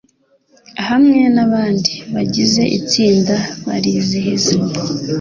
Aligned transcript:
hamwe 0.87 1.21
nabandi 1.35 1.93
bagize 2.13 2.63
itsinda 2.77 3.35
barizihiza. 3.65 4.53